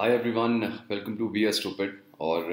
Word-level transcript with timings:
Hi 0.00 0.12
everyone 0.14 0.52
welcome 0.90 1.14
to 1.16 1.28
be 1.28 1.40
stupid 1.52 1.94
और 2.20 2.52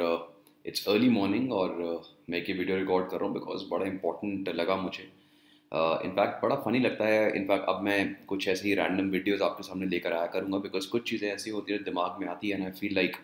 it's 0.65 0.87
early 0.87 1.09
morning 1.09 1.51
और 1.53 1.73
uh, 1.87 2.29
मैं 2.29 2.39
ये 2.39 2.53
वीडियो 2.53 2.77
रिकॉर्ड 2.77 3.09
कर 3.09 3.17
रहा 3.17 3.25
हूँ 3.25 3.33
बिकॉज़ 3.33 3.63
बड़ा 3.71 3.85
इंपॉर्टेंट 3.85 4.49
लगा 4.49 4.75
मुझे। 4.75 5.03
इनफैक्ट 5.03 6.35
uh, 6.35 6.41
बड़ा 6.43 6.55
फ़नी 6.55 6.79
लगता 6.79 7.07
है। 7.07 7.29
इनफैक्ट 7.37 7.69
अब 7.69 7.83
मैं 7.83 8.25
कुछ 8.27 8.47
ऐसी 8.47 8.73
रैंडम 8.75 9.09
वीडियोस 9.09 9.41
आपके 9.41 9.63
सामने 9.63 9.87
लेकर 9.87 10.13
आया 10.13 10.25
करूँगा 10.35 10.57
बिकॉज़ 10.57 10.89
कुछ 10.89 11.09
चीज़ें 11.09 11.29
ऐसी 11.29 11.49
होती 11.49 11.73
हैं 11.73 11.83
दिमाग 11.83 12.19
में 12.21 12.27
आती 12.27 12.49
है 12.49 12.57
and 12.57 12.65
I 12.65 12.71
feel 12.79 12.95
like 12.95 13.17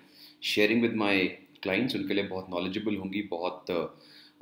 sharing 0.51 0.81
with 0.81 0.95
my 0.97 1.27
clients 1.63 1.95
उनके 1.95 2.13
लिए 2.13 2.27
बहुत 2.27 2.49
नॉलेजेबल 2.49 2.95
होंगी 2.95 3.21
बहुत 3.31 3.71
uh, 3.71 3.83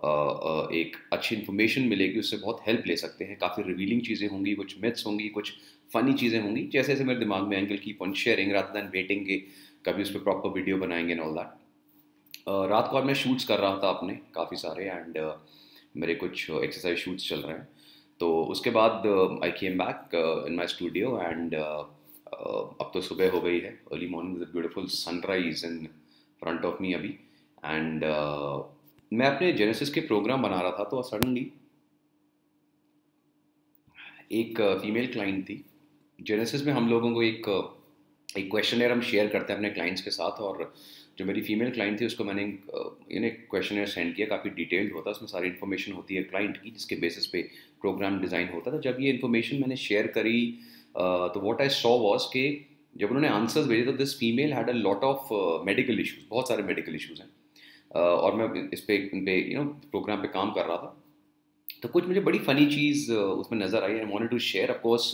uh, 0.03 0.73
एक 0.73 0.97
अच्छी 1.13 1.35
इन्फॉर्मेशन 1.35 1.87
मिलेगी 1.87 2.19
उससे 2.19 2.37
बहुत 2.37 2.61
हेल्प 2.67 2.83
ले 2.87 2.95
सकते 2.97 3.25
हैं। 3.25 3.37
काफ़ी 3.37 3.63
रिवीलिंग 3.63 4.01
चीज़ें 4.01 4.27
होंगी 4.29 4.55
कुछ 4.55 4.81
मिथ्स 4.81 5.05
होंगी 5.05 5.29
कुछ 5.29 5.53
फ़नी 5.93 6.13
चीज़ें 6.13 6.39
होंगी 6.41 6.67
जैसे 6.73 6.91
जैसे 6.91 7.03
मेरे 7.03 7.19
दिमाग 7.19 7.47
में 7.47 7.57
angle 7.57 7.77
keep 7.77 8.01
on 8.01 8.13
sharing 8.15 8.51
rather 8.51 8.71
than 8.73 8.89
waiting 8.93 9.25
के 9.25 9.41
कभी 9.85 10.01
उस 10.01 10.11
पर 10.11 10.19
प्रॉपर 10.19 10.49
वीडियो 10.49 10.77
बनाएँगे 10.77 11.13
एंड 11.13 11.21
ऑल 11.21 11.33
दैट 11.35 11.57
रात 12.71 12.87
को 12.91 13.01
मैं 13.03 13.13
शूट्स 13.13 13.45
कर 13.45 13.59
रहा 13.59 13.79
था 13.83 13.89
अपने 13.89 14.13
काफ़ी 14.35 14.57
सारे 14.57 14.85
एंड 14.85 15.17
uh, 15.17 15.33
मेरे 15.97 16.15
कुछ 16.15 16.49
एक्सरसाइज 16.49 16.97
शूट्स 16.97 17.29
चल 17.29 17.39
रहे 17.39 17.57
हैं। 17.57 17.67
तो 18.19 18.43
उसके 18.43 18.69
बाद 18.69 19.07
I 19.43 19.51
came 19.51 19.77
back 19.77 20.15
in 20.47 20.55
my 20.55 20.67
studio 20.67 21.19
and 21.21 21.55
अब 21.55 22.91
तो 22.93 23.01
सुबह 23.01 23.31
हो 23.31 23.41
गई 23.41 23.59
है। 23.59 23.71
Early 23.91 24.07
morning 24.07 24.35
beautiful 24.37 24.87
sunrise 24.87 25.63
in 25.65 25.87
front 26.41 26.65
of 26.65 26.81
me 26.81 26.93
अभी। 26.93 27.09
एंड 27.65 28.03
uh, 28.03 28.63
मैं 29.11 29.27
अपने 29.27 29.51
जेनेसिस 29.53 29.89
के 29.89 30.01
प्रोग्राम 30.01 30.43
बना 30.43 30.61
रहा 30.61 30.71
था 30.71 30.83
तो 30.83 31.01
सडनली 31.01 31.51
एक 34.31 34.61
फीमेल 34.81 35.11
क्लाइंट 35.11 35.43
थी। 35.45 35.63
जेनेसिस 36.19 36.65
में 36.65 36.73
हम 36.73 36.89
लोगों 36.89 37.13
को 37.13 37.23
एक 37.23 37.47
एक 38.37 38.49
क्वेश्चन 38.51 38.81
हम 38.83 39.01
शेयर 39.01 39.27
करते 39.27 39.53
हैं 39.53 39.59
अपने 39.59 39.69
क्लाइंट्स 39.69 40.01
के 40.01 40.11
साथ 40.11 40.41
और 40.41 40.73
जो 41.17 41.25
मेरी 41.25 41.41
फीमेल 41.41 41.71
क्लाइंट 41.71 41.99
थी, 42.01 42.05
उसको 42.05 42.23
मैंने 42.23 42.43
यानी 43.11 43.29
क्वेश्चन 43.29 43.85
सेंड 43.85 44.15
किया, 44.15 44.27
काफ़ी 44.27 44.49
डिटेल्ड 44.51 44.93
होता 44.93 45.09
है 45.09 45.15
उसमें 45.15 45.27
सारी 45.29 45.47
इन्फॉर्मेशन 45.47 45.91
होती 45.91 46.15
है 46.15 46.23
क्लाइंट 46.23 46.57
की, 46.57 46.71
जिसके 46.71 46.95
बेसिस 46.97 47.25
पे 47.27 47.41
प्रोग्राम 47.81 48.19
डिज़ाइन 48.21 48.49
होता 48.53 48.71
था। 48.73 48.79
जब 48.81 48.97
ये 49.01 49.09
इन्फॉर्मेशन 49.11 49.61
मैंने 49.61 49.75
शेयर 49.77 50.07
करी 50.17 50.41
तो 50.95 51.39
वॉट 51.39 51.61
आई 51.61 51.69
सॉ 51.71 51.97
वॉज़ 51.99 52.27
के 52.33 52.45
जब 52.95 53.07
उन्होंने 53.07 53.27
आंसर्स 53.29 53.67
भेजे 53.67 53.83
तो 53.85 53.91
this 53.97 54.15
female 54.19 54.53
had 54.53 54.69
a 54.69 54.73
lot 54.73 55.03
of 55.03 55.33
medical 55.65 55.99
issues 55.99 56.25
बहुत 56.29 56.47
सारे 56.49 56.63
मेडिकल 56.63 56.95
इशूज़ 56.95 57.21
हैं। 57.21 57.29
और 57.95 58.35
मैं 58.35 58.69
इस 58.73 58.81
पर 58.81 58.93
इन 58.93 59.25
पे 59.25 59.37
यू 59.43 59.63
नो 59.63 59.69
प्रोग्राम 59.91 60.21
पे 60.21 60.27
काम 60.33 60.51
कर 60.51 60.65
रहा 60.65 60.77
था। 60.77 60.95
तो 61.81 61.89
कुछ 61.89 62.07
मुझे 62.07 62.19
बड़ी 62.21 62.39
फ़नी 62.41 62.65
चीज़ 62.67 63.11
उसमें 63.11 63.59
नज़र 63.59 63.83
आई 63.83 63.99
I 63.99 64.05
want 64.07 64.29
to 64.31 64.39
share 64.45 64.71
of course 64.71 65.11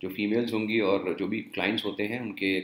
जो 0.00 0.08
फीमेल्स 0.10 0.52
होंगी 0.52 0.80
और 0.82 1.14
जो 1.18 1.26
भी 1.28 1.40
क्लाइंट्स 1.54 1.84
होते 1.84 2.02
हैं, 2.02 2.20
उनके 2.20 2.58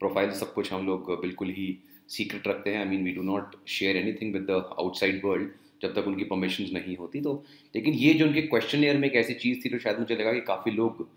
प्रोफ़ाइल 0.00 0.30
सब 0.32 0.52
कुछ 0.54 0.72
हम 0.72 0.86
लोग 0.86 1.10
बिल्कुल 1.20 1.48
ही 1.50 1.76
सीक्रेट 2.08 2.48
रखते 2.48 2.70
हैं। 2.70 2.78
I 2.78 2.84
mean 2.88 3.04
we 3.04 3.12
do 3.12 3.22
not 3.22 3.56
share 3.68 3.96
anything 4.20 4.32
with 4.34 4.42
the 4.42 4.64
outside 4.78 5.20
world 5.24 5.50
जब 5.82 5.94
तक 5.94 6.06
उनकी 6.06 6.24
परमिशन 6.24 6.68
नहीं 6.74 6.96
होती। 6.96 7.20
तो 7.20 7.32
लेकिन 7.74 7.94
ये 7.94 8.12
जो 8.14 8.26
उनके 8.26 8.42
क्वेश्चन 8.42 8.78
में 8.98 9.08
एक 9.08 9.14
ऐसी 9.16 9.34
चीज़ 9.36 9.64
थी 9.64 9.68
तो 9.68 9.78
शायद 9.78 9.98
मुझे 9.98 10.16
लगा 10.16 10.32
कि 10.32 10.40
काफ़ी 10.46 10.72
लोग 10.72 11.08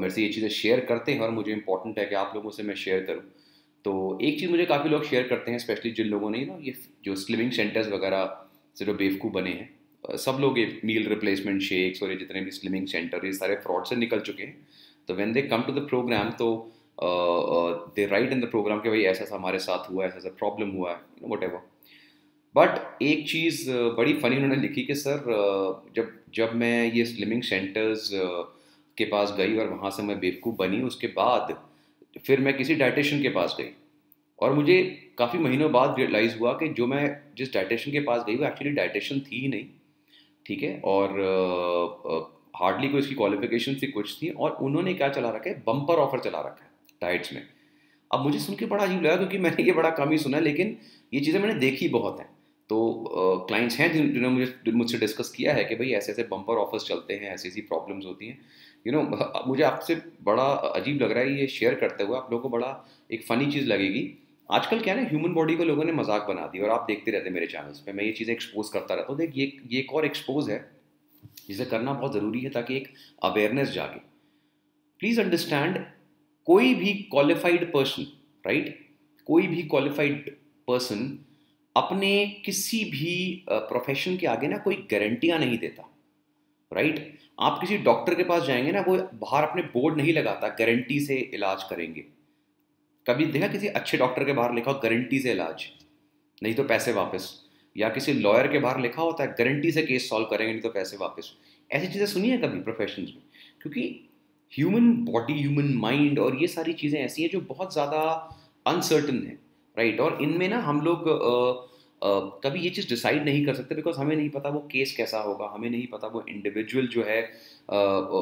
मेरे 0.00 0.10
से 0.10 0.22
ये 0.22 0.28
चीज़ें 0.32 0.48
शेयर 0.50 0.80
करते 0.84 1.12
हैं 1.12 1.20
और 1.20 1.30
मुझे 1.30 1.52
इंपॉर्टेंट 1.52 1.98
है 1.98 2.04
कि 2.06 2.14
आप 2.14 2.32
लोगों 2.34 2.50
से 2.50 2.62
मैं 2.62 2.74
शेयर 2.76 3.00
करूँ। 3.04 3.22
तो 3.84 4.18
एक 4.22 4.38
चीज़ 4.40 4.50
मुझे 4.50 4.64
काफ़ी 4.66 4.90
लोग 4.90 5.04
शेयर 5.04 5.26
करते 5.28 5.50
हैं 5.50 5.58
स्पेशली 5.58 5.90
जिन 5.92 6.06
लोगों 6.06 6.30
ने 6.30 6.44
ना 6.46 6.58
ये 6.62 6.74
जो 7.04 7.14
स्लिमिंग 7.16 7.50
सेंटर्स 7.52 7.88
वगैरह 7.88 8.36
से 8.76 8.84
जो 8.84 8.94
बेवकूफ़ 8.94 9.32
बने 9.32 9.50
हैं 9.50 9.68
सब 10.04 10.38
लोग 10.40 10.58
ये 10.58 10.80
मील 10.84 11.08
रिप्लेसमेंट 11.08 11.60
शेक्स 11.62 12.02
और 12.02 12.10
ये 12.10 12.16
जितने 12.16 12.40
भी 12.40 12.50
स्लिमिंग 12.50 12.86
सेंटर 12.86 13.26
ये 13.26 13.32
सारे 13.32 13.54
फ्रॉड 13.56 13.84
से 13.86 13.96
निकल 13.96 14.20
चुके 14.20 14.42
हैं। 14.42 14.56
तो 15.08 15.14
when 15.14 15.32
they 15.32 15.42
come 15.42 15.62
to 15.62 15.72
the 15.72 15.86
programme 15.88 16.30
तो 16.30 16.48
they 17.96 18.06
write 18.06 18.32
in 18.32 18.40
the 18.40 18.50
programme 18.50 18.80
कि 18.80 18.88
भाई 18.88 19.02
ऐसा 19.02 19.22
ऐसा 19.24 19.34
हमारे 19.34 19.58
साथ 19.58 19.90
हुआ 19.90 20.04
ऐसा 20.06 20.16
ऐसा 20.16 20.28
प्रॉब्लम 20.38 20.70
हुआ 20.70 20.90
है 20.92 21.30
वट 21.30 21.42
एवर 21.44 21.60
बट 22.54 23.02
एक 23.02 23.26
चीज़ 23.28 23.70
बड़ी 23.70 24.12
फ़नी 24.14 24.36
उन्होंने 24.36 24.56
लिखी 24.56 24.82
कि 24.82 24.94
सर 24.94 25.24
जब 25.96 26.12
जब 26.34 26.54
मैं 26.54 26.92
ये 26.92 27.04
स्लिमिंग 27.04 27.42
सेंटर्स 27.42 28.10
के 28.96 29.04
पास 29.04 29.34
गई 29.38 29.56
और 29.56 29.68
वहाँ 29.68 29.90
से 29.90 30.02
मैं 30.02 30.18
बेवकूफ़ 30.20 30.56
बनी, 30.56 30.80
उसके 30.82 31.06
बाद 31.06 31.56
फिर 32.26 32.40
मैं 32.40 32.56
किसी 32.56 32.74
डाइटिशियन 32.74 33.22
के 33.22 33.28
पास 33.28 33.56
गई। 33.60 33.70
और 34.38 34.52
मुझे 34.52 34.82
काफ़ी 35.18 35.38
महीनों 35.38 35.70
बाद 35.72 35.94
रियलाइज़ 35.98 36.38
हुआ 36.38 36.52
कि 36.52 36.68
जो 36.68 36.86
मैं 36.86 37.16
जिस 37.38 37.52
डाइटिशियन 37.54 37.92
के 37.92 38.00
पास 38.04 38.24
गई, 38.26 38.36
वो 38.36 38.46
एक्चुअली 38.46 38.72
डाइटिशियन 38.74 39.20
थी 39.20 39.40
ही 39.40 39.48
नहीं। 39.48 39.66
ठीक 40.46 40.62
है? 40.62 40.80
और 40.84 42.32
हार्डली 42.56 42.88
कोई 42.88 43.00
इसकी 43.00 43.14
क्वालिफिकेशन 43.14 43.74
थी 43.82 43.86
कुछ 43.88 44.16
थी 44.16 44.28
और 44.30 44.50
उन्होंने 44.62 44.94
क्या 44.94 45.08
चला 45.10 45.30
रखा 45.30 45.50
है? 45.50 45.62
बम्पर 45.66 46.00
ऑफ़र 46.00 46.20
चला 46.20 46.40
रखा 46.40 46.64
है 46.64 46.70
डाइट्स 47.02 47.32
में। 47.32 47.42
अब 48.10 48.20
मुझे 48.20 48.38
सुन 48.38 48.56
के 48.56 48.66
बड़ा 48.66 48.84
अजीब 48.84 49.02
लगा 49.02 49.16
क्योंकि 49.16 49.38
मैंने 49.38 49.62
ये 49.62 49.72
बड़ा 49.72 49.90
कम 49.92 50.10
ही 50.10 50.18
सुना 50.18 50.38
लेकिन 50.40 50.76
ये 51.12 51.20
चीज़ें 51.20 51.40
मैंने 51.40 51.54
देखी 51.60 51.88
बहुत 51.90 52.20
हैं। 52.20 52.28
तो 52.70 53.46
क्लाइंट्स 53.48 53.78
हैं 53.78 53.92
जिन्होंने 53.92 54.28
मुझे 54.28 54.72
मुझसे 54.72 54.98
डिस्कस 54.98 55.28
किया 55.30 55.54
है 55.54 55.64
कि 55.64 55.74
भाई 55.74 55.90
ऐसे 55.92 56.12
ऐसे 56.12 56.22
बम्पर 56.24 56.56
ऑफर्स 56.58 56.86
चलते 56.88 57.14
हैं, 57.14 57.30
ऐसी 57.30 57.48
ऐसी 57.48 57.60
प्रॉब्लम्स 57.62 58.06
होती 58.06 58.28
हैं। 58.28 58.38
यू 58.86 58.92
नो 58.92 59.02
मुझे 59.46 59.62
आपसे 59.62 59.94
बड़ा 60.24 60.44
अजीब 60.44 61.02
लग 61.02 61.12
रहा 61.12 61.24
है 61.24 61.40
ये 61.40 61.46
शेयर 61.48 61.74
करते 61.74 62.04
हुए, 62.04 62.16
आप 62.16 62.28
लोगों 62.32 62.42
को 62.42 62.48
बड़ा 62.48 62.84
एक 63.10 63.26
फ़नी 63.26 63.50
चीज़ 63.52 63.66
लगेगी। 63.68 64.02
आजकल 64.48 64.80
क्या 64.80 64.94
ना 64.94 65.02
ह्यूमन 65.02 65.32
बॉडी 65.34 65.54
को 65.56 65.64
लोगों 65.64 65.84
ने 65.84 65.92
मज़ाक 65.92 66.26
बना 66.28 66.46
दिया 66.46 66.64
और 66.64 66.70
आप 66.70 66.84
देखते 66.88 67.10
रहते 67.10 67.30
मेरे 67.30 67.46
चैनल्स 67.46 67.78
पे, 67.80 67.92
मैं 67.92 68.04
ये 68.04 68.12
चीज़ें 68.12 68.32
एक्सपोज 68.34 68.68
करता 68.68 68.94
रहता 68.94 69.12
हूँ। 69.12 69.18
देख, 69.18 69.32
ये 69.36 69.52
ये 69.66 69.80
एक 69.80 69.92
और 69.94 70.04
एक्सपोज 70.06 70.50
है, 70.50 70.58
जिसे 71.48 71.64
करना 71.64 71.92
बहुत 71.92 72.12
ज़रूरी 72.12 72.40
है 72.40 72.50
ताकि 72.50 72.76
एक 72.76 72.88
अवेयरनेस 73.24 73.70
जागे। 73.70 74.00
प्लीज़ 75.00 75.20
अंडरस्टैंड 75.20 75.78
कोई 76.46 76.74
भी 76.74 76.92
क्वालिफाइड 77.10 77.72
पर्सन 77.72 78.02
राइट 78.44 78.78
कोई 79.26 79.46
भी 79.46 79.62
क्वालिफाइड 79.64 80.30
पर्सन 80.68 81.18
अपने 81.76 82.14
किसी 82.44 82.84
भी 82.90 83.44
प्रोफेशन 83.48 84.16
के 84.16 84.26
आगे 84.26 84.48
ना 84.48 84.58
कोई 84.58 84.74
गारंटियाँ 84.90 85.38
नहीं 85.38 85.58
देता 85.58 85.90
राइट 86.72 87.18
आप 87.40 87.58
किसी 87.60 87.78
डॉक्टर 87.78 88.14
के 88.14 88.24
पास 88.24 88.42
जाएँगे 88.42 88.72
ना, 88.72 88.80
वो 88.80 88.96
बाहर 89.14 89.44
अपने 89.44 89.62
बोर्ड 89.72 89.96
नहीं 89.96 90.12
लगाता 90.12 90.48
गारंटी 90.58 91.00
से 91.00 91.16
इलाज 91.34 91.62
करेंगे। 91.62 92.04
कभी 93.06 93.24
देखा 93.26 93.46
किसी 93.48 93.68
अच्छे 93.68 93.98
डॉक्टर 93.98 94.24
के 94.24 94.32
बाहर 94.32 94.54
लिखा 94.54 94.70
हो 94.70 94.78
गारंटी 94.80 95.18
से 95.20 95.32
इलाज 95.32 95.64
नहीं 96.42 96.54
तो 96.54 96.64
पैसे 96.64 96.92
वापस। 96.92 97.28
या 97.76 97.88
किसी 97.88 98.12
लॉयर 98.12 98.46
के 98.48 98.58
बाहर 98.58 98.80
लिखा 98.80 99.02
होता 99.02 99.24
है 99.24 99.34
गारंटी 99.38 99.70
से 99.72 99.82
केस 99.82 100.08
सॉल्व 100.08 100.26
करेंगे, 100.26 100.52
नहीं 100.52 100.62
तो 100.62 100.68
पैसे 100.70 100.96
वापस। 100.96 101.32
ऐसी 101.70 101.86
चीज़ें 101.86 102.06
सुनी 102.06 102.30
है 102.30 102.38
कभी 102.38 102.60
प्रोफेशन 102.60 103.02
में? 103.02 103.22
क्योंकि 103.62 103.82
ह्यूमन 104.52 104.90
बॉडी 105.04 105.40
ह्यूमन 105.40 105.72
माइंड 105.76 106.18
और 106.18 106.40
ये 106.40 106.46
सारी 106.48 106.72
चीज़ें 106.72 106.98
ऐसी 107.00 107.22
हैं 107.22 107.30
जो 107.30 107.40
बहुत 107.42 107.72
ज़्यादा 107.72 108.00
अनसर्टन 108.66 109.22
है 109.26 109.38
राइट 109.76 110.00
और 110.00 110.18
इनमें 110.22 110.48
ना 110.48 110.58
हम 110.60 110.80
लोग 110.80 111.08
कभी 112.04 112.60
ये 112.60 112.70
चीज़ 112.70 112.88
डिसाइड 112.88 113.24
नहीं 113.24 113.44
कर 113.46 113.54
सकते 113.54 113.74
बिकॉज़ 113.74 113.96
हमें 113.98 114.14
नहीं 114.16 114.28
पता 114.30 114.48
वो 114.48 114.60
केस 114.72 114.94
कैसा 114.96 115.18
होगा, 115.20 115.50
हमें 115.54 115.68
नहीं 115.70 115.86
पता 115.88 116.08
वो 116.08 116.24
इंडिविजुअल 116.28 116.86
जो 116.86 117.04
है 117.04 117.20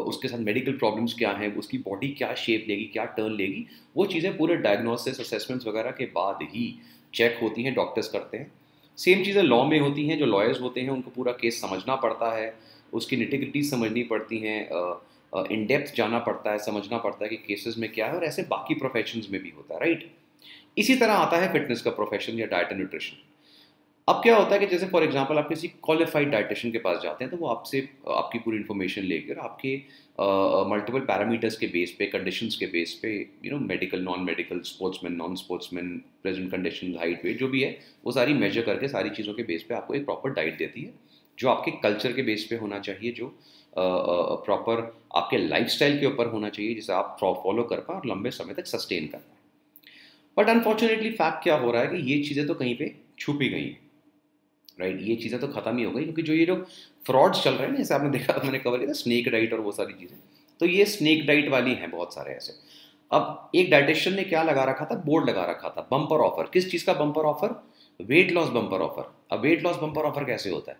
उसके 0.06 0.28
साथ 0.28 0.38
मेडिकल 0.40 0.72
प्रॉब्लम्स 0.72 1.14
क्या 1.18 1.30
हैं, 1.32 1.54
उसकी 1.56 1.78
बॉडी 1.80 2.08
क्या 2.18 2.34
शेप 2.36 2.64
लेगी, 2.68 2.84
क्या 2.92 3.04
टर्न 3.16 3.32
लेगी, 3.36 3.66
वो 3.96 4.06
चीज़ें 4.06 4.36
पूरे 4.36 4.56
डायग्नोसिस 4.58 5.20
असेसमेंट्स 5.20 5.66
वगैरह 5.66 5.90
के 5.90 6.06
बाद 6.14 6.42
ही 6.44 6.74
चेक 7.14 7.38
होती 7.42 7.62
हैं 7.62 7.74
डॉक्टर्स 7.74 8.08
करते 8.08 8.36
हैं। 8.36 8.50
सेम 8.98 9.24
चीज़ें 9.24 9.42
लॉ 9.42 9.64
में 9.64 9.78
होती 9.80 10.06
हैं, 10.08 10.18
जो 10.18 10.26
लॉयर्स 10.26 10.60
होते 10.60 10.80
हैं, 10.80 10.90
उनको 10.90 11.10
पूरा 11.10 11.32
केस 11.32 11.60
समझना 11.60 11.96
पड़ता 11.96 12.30
है, 12.36 12.54
उसकी 12.92 13.16
निटिग्रिटीज 13.16 13.70
समझनी 13.70 14.02
पड़ती 14.04 14.38
हैं 14.38 14.60
इन 15.32 15.66
डेप्थ 15.66 15.94
जाना 15.96 16.18
पड़ता 16.20 16.52
है, 16.52 16.58
समझना 16.60 16.98
पड़ता 16.98 17.24
है 17.24 17.30
कि 17.30 17.36
केसेस 17.46 17.78
में 17.78 17.90
क्या 17.92 18.06
है 18.06 18.14
और 18.14 18.24
ऐसे 18.24 18.42
बाकी 18.48 18.74
प्रोफेशन 18.76 19.22
में 19.30 19.42
भी 19.42 19.50
होता 19.50 19.74
है 19.74 19.80
राइट 19.80 20.10
इसी 20.78 20.94
तरह 20.96 21.12
आता 21.14 21.36
है 21.36 21.52
फिटनेस 21.52 21.82
का 21.82 21.90
प्रोफेशन 21.92 22.38
या 22.38 22.46
डाइट 22.46 22.68
एंड 22.68 22.76
न्यूट्रिशन 22.76 23.31
अब 24.08 24.20
क्या 24.22 24.36
होता 24.36 24.54
है 24.54 24.58
कि 24.58 24.66
जैसे 24.66 24.86
फॉर 24.86 25.02
एग्जांपल 25.02 25.38
आप 25.38 25.48
किसी 25.48 25.68
क्वालिफाइड 25.84 26.30
डाइटिशियन 26.30 26.72
के 26.72 26.78
पास 26.78 26.98
जाते 27.02 27.24
हैं 27.24 27.30
तो 27.30 27.36
वो 27.36 27.46
आपसे, 27.48 27.80
आपकी 28.10 28.38
पूरी 28.38 28.56
इन्फॉर्मेशन 28.58 29.02
लेकर 29.02 29.38
आपके 29.40 29.74
मल्टीपल 30.70 31.00
पैरामीटर्स 31.00 31.56
के 31.56 31.66
बेस 31.66 31.94
पे 31.98 32.06
कंडीशंस 32.06 32.56
के 32.56 32.66
बेस 32.72 32.92
पे 33.02 33.12
you 33.44 33.52
know 33.52 33.58
medical 33.66 34.00
non 34.02 34.24
medical 34.24 34.60
sportsman 34.66 35.12
non 35.16 35.34
sportsman 35.36 35.96
present 36.22 36.50
condition 36.52 36.96
height 36.98 37.24
weight 37.24 37.38
जो 37.38 37.48
भी 37.48 37.62
है, 37.62 37.78
वो 38.04 38.12
सारी 38.12 38.34
मेजर 38.34 38.62
करके 38.62 38.88
सारी 38.88 39.10
चीज़ों 39.10 39.34
के 39.34 39.42
बेस 39.42 39.62
पे 39.68 39.74
आपको 39.74 39.94
एक 39.94 40.04
प्रॉपर 40.04 40.30
डाइट 40.32 40.58
देती 40.58 40.82
है, 40.82 40.92
जो 41.38 41.48
आपके 41.48 41.70
कल्चर 41.82 42.12
के 42.12 42.22
बेस 42.22 42.46
पे 42.50 42.56
होना 42.56 42.78
चाहिए, 42.80 43.12
जो 43.12 43.34
प्रॉपर 43.76 44.82
आपके 45.16 45.38
लाइफ 45.38 45.76
के 45.80 46.06
ऊपर 46.06 46.26
होना 46.28 46.48
चाहिए, 46.48 46.74
जिसे 46.74 46.92
आप 46.92 47.16
फॉलो 47.20 47.62
कर 47.64 47.80
पाए 47.80 47.96
और 47.96 48.06
लंबे 48.06 48.30
समय 48.32 48.54
तक 48.54 48.66
सस्टेन 48.66 49.06
कर 49.06 49.18
पाए। 49.18 49.40
बट 50.36 50.48
अनफॉर्चुनेटली 50.50 51.10
फैक्ट 51.12 51.42
क्या 51.42 51.56
हो 51.56 51.70
रहा 51.70 51.82
है 51.82 51.88
कि 51.88 52.12
ये 52.12 52.22
चीज़ें 52.24 52.46
तो 52.46 52.54
कहीं 52.54 52.74
पर 52.74 52.94
छुपी 53.18 53.48
गई 53.48 53.64
हैं। 53.64 53.81
राइट 54.78 55.00
ये 55.02 55.14
चीज़ें 55.16 55.40
तो 55.40 55.48
ख़त्म 55.48 55.76
ही 55.78 55.84
हो 55.84 55.90
गई, 55.92 56.02
क्योंकि 56.04 56.22
जो 56.22 56.32
ये 56.32 56.44
जो 56.46 56.54
फ्रॉड्स 57.04 57.42
चल 57.42 57.52
रहे 57.52 57.62
हैं 57.62 57.72
ना, 57.72 57.78
जैसे 57.78 57.94
आपने 57.94 58.10
देखा, 58.10 58.40
मैंने 58.44 58.58
कवर 58.58 58.78
किया 58.78 58.88
था 58.88 58.92
स्नेक 58.94 59.28
डाइट 59.28 59.52
और 59.52 59.60
वो 59.60 59.72
सारी 59.72 59.92
चीज़ें। 59.94 60.18
तो 60.60 60.66
ये 60.66 60.84
स्नेक 60.86 61.26
डाइट 61.26 61.48
वाली 61.50 61.74
हैं 61.74 61.90
बहुत 61.90 62.14
सारे 62.14 62.34
ऐसे। 62.34 62.52
अब 63.10 63.50
एक 63.54 63.70
डाइटिशियन 63.70 64.16
ने 64.16 64.22
क्या 64.24 64.42
लगा 64.42 64.64
रखा 64.64 64.84
था? 64.84 64.94
बोर्ड 64.96 65.28
लगा 65.28 65.44
रखा 65.44 65.68
था 65.68 65.86
बम्पर 65.90 66.20
ऑफ़र 66.20 66.50
किस 66.52 66.70
चीज़ 66.70 66.84
का 66.86 66.92
bumper 66.94 67.26
offer 67.26 67.54
weight 68.00 68.30
loss 68.32 68.48
bumper 68.50 68.80
offer 68.80 69.12
अब 69.32 69.40
वेट 69.40 69.62
लॉस 69.64 69.76
बम्पर 69.76 70.02
ऑफ़र 70.02 70.24
कैसे 70.24 70.50
होता 70.50 70.72
है? 70.72 70.78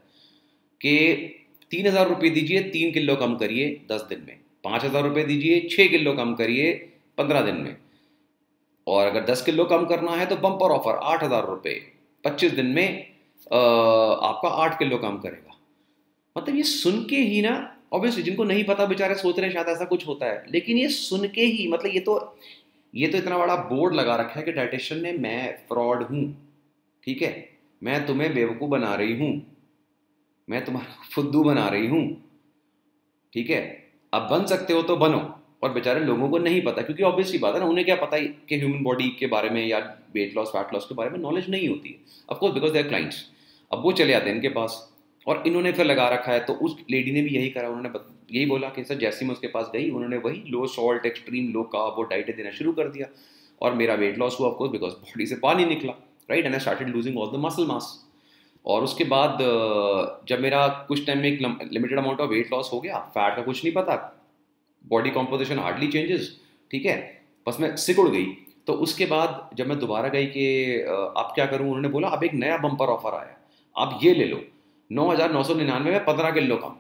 कि 0.81 1.39
तीन 1.71 1.87
हज़ार 1.87 2.09
रुपये 2.09 2.31
दीजिए, 2.31 2.61
तीन 2.63 2.93
किलो 2.93 3.17
कम 3.17 3.35
करिए 3.37 3.69
दस 3.91 4.07
दिन 4.09 4.25
में। 4.27 4.39
पाँच 4.65 4.85
हज़ार 4.85 5.03
रुपये 5.03 5.25
दीजिए 5.25 5.61
छः 5.69 5.89
किलो 5.89 6.15
कम 6.15 6.35
करिए 6.35 6.73
पंद्रह 7.19 7.43
दिन 7.43 7.57
में। 7.57 7.77
और 8.87 9.07
अगर 9.07 9.25
दस 9.25 9.43
किलो 9.43 9.65
कम 9.67 9.85
करना 9.87 10.13
है 10.13 10.27
तो 10.27 10.37
बम्पर 10.39 10.71
ऑफ़र 10.71 10.99
आठ 11.05 11.23
हज़ार 11.25 11.47
रुपये। 11.47 11.75
पच्चीस 12.25 12.53
दिन 12.53 12.67
में 12.67 13.12
आपका 13.47 14.49
आठ 14.63 14.79
किलो 14.79 14.99
काम 14.99 15.19
करेगा। 15.19 15.57
मतलब 16.37 16.57
ये 16.57 16.63
सुन 16.65 17.05
के 17.05 17.17
ही 17.19 17.41
ना 17.43 17.55
ऑब्वियसली 17.93 18.23
जिनको 18.23 18.45
नहीं 18.45 18.65
पता 18.65 18.85
बेचारे 18.87 19.15
सोच 19.15 19.39
रहे 19.39 19.47
हैं 19.47 19.55
शायद 19.55 19.69
ऐसा 19.69 19.85
कुछ 19.85 20.07
होता 20.07 20.27
है, 20.27 20.45
लेकिन 20.51 20.77
ये 20.79 20.89
सुन 20.91 21.27
के 21.29 21.43
ही 21.43 21.69
मतलब 21.69 21.95
ये 21.95 22.01
तो 22.01 22.37
ये 22.95 23.09
तो 23.09 23.19
इतना 23.19 23.39
बड़ा 23.39 23.57
बोर्ड 23.69 23.95
लगा 23.95 24.17
रखा 24.17 24.39
है 24.39 24.43
कि 24.43 24.53
डाइटिशियन 24.53 25.03
ने 25.03 25.13
मैं 25.15 25.57
फ्रॉड 25.69 26.03
हूँ, 26.03 26.25
ठीक 27.07 27.23
है? 27.23 27.49
मैं 27.83 28.05
तुम्हें 28.07 28.33
बेवकूफ़ 28.35 28.71
बना 28.71 28.95
रही 28.95 29.19
हूँ, 29.19 29.31
मैं 30.49 30.65
तुम्हारा 30.65 31.09
फुद्दू 31.15 31.43
बना 31.45 31.69
रही 31.69 31.87
हूँ, 31.87 32.05
ठीक 33.33 33.51
है? 33.51 33.61
अब 34.13 34.29
बन 34.31 34.45
सकते 34.47 34.73
हो 34.73 34.83
तो 34.83 34.97
बनो। 34.97 35.21
और 35.63 35.73
बेचारे 35.73 36.01
लोगों 36.01 36.29
को 36.29 36.39
नहीं 36.39 36.61
पता, 36.63 36.83
क्योंकि 36.83 37.03
ऑब्वियसली 37.03 37.39
बात 37.39 37.55
है 37.55 37.61
ना, 37.61 37.67
उन्हें 37.67 37.85
क्या 37.87 37.97
पता 37.97 38.17
है 38.17 38.23
कि 38.49 38.59
ह्यूमन 38.59 38.83
बॉडी 38.85 39.09
के 39.19 39.27
बारे 39.29 39.51
में 39.51 39.67
या 39.67 39.79
वेट 40.15 40.37
लॉस 40.37 40.49
फैट 40.49 40.73
लॉस 40.75 40.87
के 40.87 40.95
बारे 40.95 41.11
में 41.11 41.19
नॉलेज 41.21 41.51
नहीं 41.51 41.69
होती 41.69 41.89
है। 41.89 42.25
अफकोर्स 42.29 42.55
बिकॉज़ 42.55 42.73
देर 42.73 42.89
क्लाइंट्स 42.89 43.25
अब 43.71 43.83
वो 43.83 43.93
चले 43.95 44.15
आते 44.15 44.29
हैं 44.29 44.35
इनके 44.37 44.49
पास, 44.51 44.89
और 45.27 45.43
इन्होंने 45.47 45.73
फिर 45.73 45.87
लगा 45.87 46.09
रखा 46.09 46.33
है 46.33 46.41
तो 46.45 46.53
उस 46.61 46.77
लेडी 46.91 47.13
ने 47.13 47.23
भी 47.23 47.35
यही 47.37 47.51
करा, 47.51 47.69
उन्होंने 47.69 47.99
यही 48.31 48.47
बोला 48.47 48.69
कि 48.69 48.85
सर, 48.85 48.95
जैसी 48.97 49.25
मैं 49.25 49.33
उसके 49.33 49.47
पास 49.49 49.71
गई, 49.73 49.91
उन्होंने 49.91 50.17
वही 50.19 50.43
लो 50.49 50.67
सॉल्ट 50.69 51.07
एक्सट्रीम 51.07 51.53
लो 51.53 51.63
का 51.73 51.85
वो 51.97 52.03
डाइट 52.05 52.37
देना 52.37 52.51
शुरू 52.53 52.73
कर 52.73 52.89
दिया। 52.89 53.07
और 53.61 53.75
मेरा 53.75 53.95
वेट 53.97 54.19
लॉस 54.19 54.37
हुआ 54.41 54.49
ऑफकोर्स 54.49 54.71
बिकॉज़ 54.73 54.93
बॉडी 54.95 55.27
से 55.27 55.37
पानी 55.43 55.65
निकला 55.65 55.93
right 56.29 56.45
and 56.45 56.55
I 56.55 56.61
started 56.61 56.89
losing 56.89 57.19
all 57.19 57.31
the 57.33 57.41
muscle 57.41 57.67
mass 57.67 57.87
और 58.65 58.83
उसके 58.85 59.05
बाद, 59.05 59.39
जब 60.29 60.41
मेरा 60.41 60.67
कुछ 60.89 61.07
टाइम 61.07 61.19
में 61.19 61.29
एक 61.29 61.41
limited 61.73 61.99
amount 61.99 62.21
of 62.21 62.31
weight 62.31 62.53
loss 62.53 62.71
हो 62.73 62.81
गया 62.81 62.99
फैट 63.15 63.37
का 63.37 63.43
कुछ 63.43 63.65
नहीं 63.65 63.75
पता 63.75 63.97
बॉडी 64.85 65.11
कॉम्पोजिशन 65.11 65.59
हार्डली 65.59 65.89
चेंजेस 65.89 66.31
ठीक 66.71 66.87
है? 66.87 66.97
बस 67.47 67.57
मैं 67.61 67.75
सिकुड़ 67.79 68.09
गई। 68.09 68.25
तो 68.67 68.73
उसके 68.83 69.07
बाद 69.07 69.51
जब 69.57 69.67
मैं 69.67 69.79
दोबारा 69.79 70.09
गई 70.09 70.27
कि 70.29 70.83
आप 71.19 71.33
क्या 71.35 71.47
करूँ, 71.47 71.67
उन्होंने 71.67 71.89
बोला, 71.89 72.09
अब 72.09 72.25
एक 72.25 72.35
नया 72.35 72.57
बम्पर 72.59 72.87
ऑफ़र 72.89 73.15
आया 73.15 73.37
आप 73.77 73.99
ये 74.03 74.15
ले 74.15 74.25
लो। 74.25 74.41
नौ 74.91 75.11
हज़ार 75.11 75.33
नौ 75.33 75.43
सौ 75.43 75.55
निन्यानवे 75.55 75.91
में 75.91 76.05
पंद्रह 76.05 76.31
किलो 76.31 76.57
कम। 76.57 76.77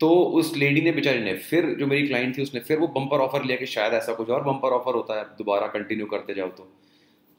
तो 0.00 0.08
उस 0.10 0.54
लेडी 0.56 0.80
ने, 0.80 0.92
बेचारी 0.92 1.20
ने 1.20 1.34
फिर, 1.40 1.66
जो 1.74 1.86
मेरी 1.86 2.06
क्लाइंट 2.06 2.36
थी, 2.36 2.42
उसने 2.42 2.60
फिर 2.60 2.78
वो 2.78 2.86
बम्पर 2.90 3.20
ऑफ़र 3.20 3.44
लिया 3.44 3.56
कि 3.56 3.66
शायद 3.68 3.94
ऐसा 3.94 4.12
कुछ 4.12 4.30
और 4.30 4.42
बम्पर 4.44 4.72
ऑफ़र 4.72 4.94
होता 4.94 5.18
है, 5.18 5.24
दोबारा 5.38 5.66
कंटिन्यू 5.68 6.06
करते 6.06 6.34
जाओ 6.34 6.48
तो। 6.50 6.68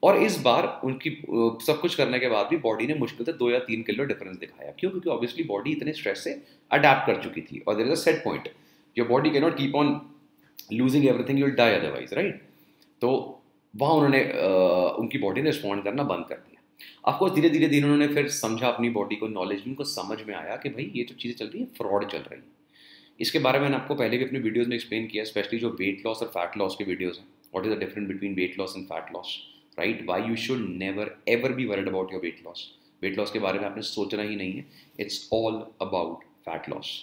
और 0.03 0.17
इस 0.17 0.39
बार 0.41 0.81
उनकी 0.83 1.09
सब 1.65 1.79
कुछ 1.81 1.95
करने 1.95 2.19
के 2.19 2.29
बाद 2.29 2.47
भी 2.47 2.57
बॉडी 2.59 2.87
ने 2.87 2.93
मुश्किल 2.95 3.25
से 3.25 3.33
दो 3.33 3.49
या 3.51 3.59
तीन 3.61 3.83
किलो 3.83 4.03
डिफरेंस 4.05 4.37
दिखाया। 4.37 4.71
क्यों? 4.79 4.91
क्योंकि 4.91 5.09
ऑब्वियसली 5.09 5.43
बॉडी 5.45 5.71
इतने 5.71 5.93
स्ट्रेस 5.93 6.23
से 6.23 6.31
अडेप्ट 6.71 7.05
कर 7.07 7.21
चुकी 7.23 7.41
थी 7.41 7.63
और 7.67 7.75
there 7.75 7.85
is 7.85 7.91
a 7.91 7.95
set 7.97 8.23
point 8.23 8.49
your 8.97 9.07
body 9.07 9.29
can 9.29 9.41
not 9.41 9.57
keep 9.57 9.75
on 9.75 9.99
losing 10.73 11.05
everything 11.05 11.39
you 11.39 11.47
die 11.53 11.73
otherwise 11.73 12.13
right 12.15 12.41
तो 13.01 13.11
वहाँ 13.73 13.93
उन्होंने 13.93 14.23
उनकी 14.99 15.17
बॉडी 15.17 15.41
ने 15.41 15.49
रिस्पॉन्ड 15.49 15.83
करना 15.83 16.03
बंद 16.05 16.25
कर 16.29 16.35
दिया। 16.37 16.61
ऑफकोर्स 17.05 17.33
धीरे 17.33 17.49
धीरे 17.49 17.67
धीरे 17.67 17.83
उन्होंने 17.83 18.07
फिर 18.07 18.27
समझा 18.31 18.67
अपनी 18.67 18.89
बॉडी 18.91 19.15
को 19.15 19.27
नॉलेज 19.27 19.63
उनको 19.67 19.83
समझ 19.83 20.17
में 20.27 20.33
आया 20.35 20.55
कि 20.55 20.69
भाई, 20.69 20.91
ये 20.95 21.03
जो 21.03 21.15
चीज़ें 21.15 21.37
चल 21.37 21.45
रही 21.47 21.61
है 21.61 21.67
फ्रॉड 21.77 22.05
चल 22.11 22.19
रही 22.19 22.39
है। 22.39 22.51
इसके 23.19 23.39
बारे 23.39 23.59
में 23.59 23.63
मैंने 23.65 23.77
आपको 23.77 23.95
पहले 23.95 24.17
भी 24.17 24.25
अपनी 24.25 24.39
वीडियोज़ 24.39 24.69
में 24.69 24.75
एक्सप्लेन 24.75 25.07
किया 25.07 25.23
स्पेशली 25.23 25.59
जो 25.59 25.69
वेट 25.79 26.05
लॉस 26.05 26.21
और 26.21 26.27
फैट 26.29 26.57
लॉस 26.57 26.75
के 26.75 26.83
वीडियोज़ 26.83 27.19
हैं। 27.19 27.27
What 27.55 27.65
is 27.65 27.73
the 27.73 27.77
difference 27.79 28.07
between 28.07 28.33
weight 28.35 28.57
loss 28.59 28.73
and 28.77 28.85
fat 28.87 29.13
loss 29.13 29.37
right 29.79 30.05
why 30.07 30.21
you 30.21 30.35
should 30.37 30.67
never 30.77 31.15
ever 31.29 31.51
be 31.53 31.65
worried 31.65 31.87
about 31.87 32.13
your 32.13 32.21
weight 32.21 32.41
loss 32.45 32.67
weight 33.01 33.17
loss 33.17 33.31
के 33.31 33.39
बारे 33.39 33.59
में 33.59 33.65
आपने 33.65 33.81
सोचना 33.83 34.23
ही 34.23 34.35
नहीं 34.35 34.53
है। 34.53 34.65
It's 34.99 35.29
all 35.33 35.63
about 35.81 36.23
fat 36.45 36.69
loss 36.69 36.97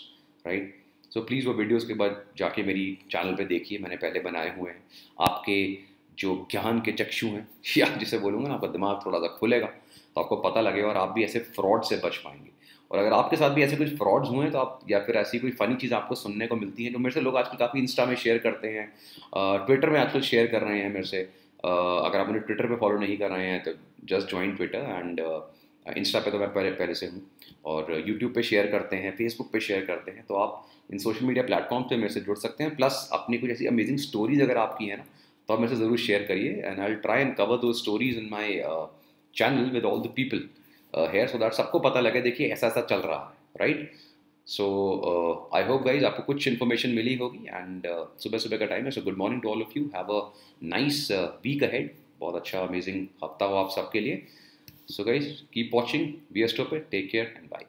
right 0.47 0.79
so 1.15 1.21
so, 1.21 1.27
please 1.27 1.47
वो 1.47 1.53
videos 1.55 1.87
के 1.89 1.95
बाद 1.95 2.23
जाके 2.37 2.63
मेरी 2.63 2.87
चैनल 3.11 3.35
पे 3.35 3.45
देखिए 3.45 3.79
मैंने 3.79 3.97
पहले 3.97 4.21
बनाए 4.21 4.57
हुए 4.59 4.71
हैं। 4.71 4.83
आपके 5.21 5.57
जो 6.19 6.35
ज्ञान 6.51 6.81
के 6.81 6.93
चक्षु 6.93 7.27
हैं 7.27 7.47
या 7.79 7.87
जिसे 7.97 8.19
बोलूँगा 8.19 8.49
ना 8.49 8.55
आपका 8.55 8.69
दिमाग 8.69 9.01
थोड़ा 9.07 9.19
सा 9.19 9.37
खुलेगा 9.39 9.67
तो 9.67 10.21
आपको 10.21 10.37
पता 10.37 10.61
लगेगा 10.61 10.89
और 10.89 10.97
आप 10.97 11.13
भी 11.13 11.25
ऐसे 11.25 11.39
फ्रॉड 11.39 11.83
से 11.85 11.97
बच 12.05 12.17
पाएँगे। 12.17 12.51
और 12.91 12.99
अगर 12.99 13.13
आपके 13.13 13.37
साथ 13.37 13.51
भी 13.51 13.63
ऐसे 13.63 13.77
कुछ 13.77 13.89
फ्रॉड्स 13.89 14.29
हुए 14.31 14.43
हैं 14.43 14.53
तो 14.53 14.59
आप 14.59 14.81
या 14.91 14.99
फिर 15.01 15.17
ऐसी 15.17 15.39
कोई 15.39 15.51
फ़नी 15.51 15.75
चीज़ 15.75 15.95
आपको 15.95 16.15
सुनने 16.15 16.47
को 16.47 16.57
मिलती 16.57 16.85
है 16.85 16.93
जो 16.93 16.99
मेरे 16.99 17.15
से 17.15 17.21
लोग 17.21 17.37
आजकल 17.37 17.57
काफ़ी 17.57 17.81
इंस्टा 17.81 18.07
में 18.07 18.15
शेयर 18.17 18.39
करते 18.39 18.69
हैं 18.69 18.87
ट्विटर 19.67 19.91
में 19.91 20.01
आजकल 20.01 20.21
शेयर 20.21 20.47
कर 20.47 20.63
रहे 20.63 20.79
हैं 20.79 20.89
मेरे 20.89 21.07
से 21.07 21.23
अगर 21.65 22.19
आप 22.19 22.29
मुझे 22.29 22.41
ट्विटर 22.41 22.67
पर 22.67 22.77
फॉलो 22.77 22.99
नहीं 22.99 23.17
कर 23.19 23.31
रहे 23.31 23.47
हैं 23.47 23.63
तो 23.63 23.73
just 24.05 24.31
join 24.31 24.55
Twitter 24.57 24.79
and 24.79 25.21
Insta 25.87 26.21
पे 26.21 26.31
तो 26.31 26.39
मैं 26.39 26.53
पहले 26.53 26.71
पहले 26.71 26.95
से 26.95 27.07
हूँ 27.07 27.23
और 27.65 28.05
यूट्यूब 28.09 28.33
पे 28.35 28.43
शेयर 28.43 28.67
करते 28.67 28.97
हैं 28.97 29.17
फेसबुक 29.17 29.51
पे 29.53 29.61
शेयर 29.61 29.85
करते 29.85 30.11
हैं 30.11 30.25
तो 30.29 30.35
आप 30.35 30.69
इन 30.93 30.99
सोशल 30.99 31.27
मीडिया 31.27 31.45
प्लेटफॉर्म 31.45 31.85
पे 31.85 31.97
मेरे 31.97 32.09
से 32.09 32.21
जुड़ 32.21 32.39
सकते 32.39 32.65
हैं 32.65 32.77
प्लस 32.77 33.09
अपनी 33.13 33.39
कुछ 33.39 33.51
ऐसी 33.51 33.67
अमेजिंग 33.67 33.99
स्टोरीज 33.99 34.43
अगर 34.43 34.57
आपकी 34.57 34.87
है 34.87 34.97
ना 34.97 35.05
तो 35.49 35.55
आप 35.55 35.61
मेरे 35.61 35.75
से 35.75 35.81
ज़रूर 35.81 35.99
शेयर 35.99 36.23
करिए 36.23 36.51
and 36.51 36.81
I 36.81 36.95
try 36.95 37.21
and 37.21 37.35
cover 37.37 37.57
two 37.57 37.73
stories 37.73 38.19
in 38.19 38.29
my 38.31 38.61
channel 39.35 39.71
with 39.71 39.85
all 39.85 40.01
the 40.01 40.13
people 40.17 40.49
here 40.95 41.29
so 41.29 41.39
that 41.39 41.53
सबको 41.53 41.79
पता 41.79 42.01
लगे, 42.01 42.21
देखिए 42.21 42.49
ऐसा 42.49 42.67
ऐसा 42.67 42.81
चल 42.81 42.97
रहा 42.97 43.19
है 43.19 43.67
right 43.67 43.93
so 44.47 45.51
I 45.55 45.63
hope 45.63 45.83
guys 45.83 46.05
आपको 46.05 46.23
कुछ 46.23 46.49
इन्फॉर्मेशन 46.49 46.91
मिली 46.91 47.15
होगी 47.15 47.39
एंड 47.39 47.83
सुबह 48.19 48.39
सुबह 48.39 48.57
का 48.57 48.67
टाइम 48.67 48.85
है 48.85 48.91
so 48.91 49.03
good 49.03 49.17
morning 49.17 49.43
to 49.43 49.49
all 49.49 49.63
of 49.63 49.79
you 49.79 49.85
have 49.97 50.13
a 50.13 50.33
nice 50.63 51.09
week 51.13 51.65
ahead 51.65 51.91
बहुत 52.21 52.35
अच्छा 52.35 52.61
अमेजिंग 52.61 53.07
हफ़्ता 53.25 53.45
हो 53.45 53.57
आप 53.57 53.71
सबके 53.71 54.01
लिए। 54.01 54.27
So 54.91 55.05
guys, 55.05 55.45
keep 55.53 55.73
watching, 55.73 56.25
We 56.31 56.43
are 56.43 56.49
Stopper, 56.49 56.81
take 56.81 57.11
care 57.11 57.33
and 57.35 57.49
bye. 57.49 57.67